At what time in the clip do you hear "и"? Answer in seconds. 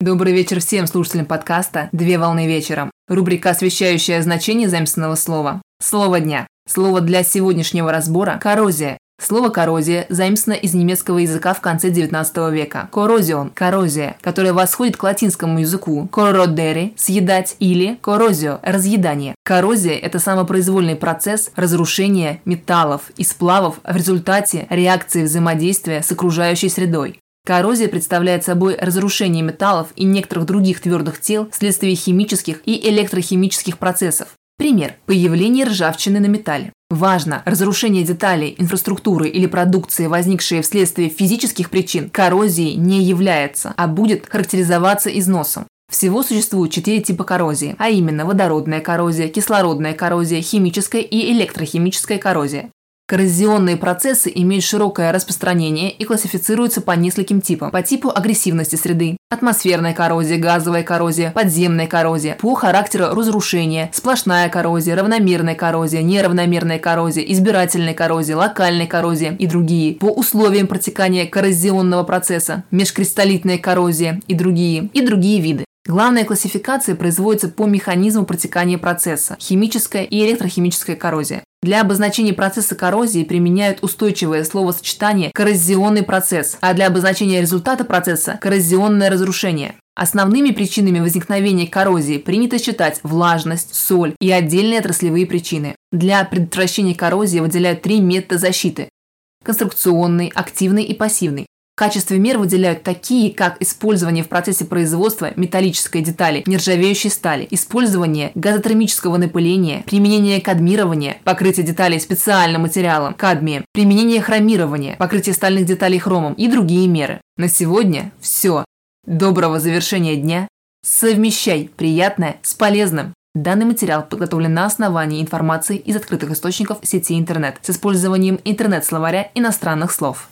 23.16-23.24, 29.96-30.04, 32.66-32.90, 51.00-51.32, 55.90-56.04, 69.38-69.46, 74.28-74.34, 74.92-75.00, 80.02-80.26, 94.20-94.30, 100.84-100.94, 116.34-116.48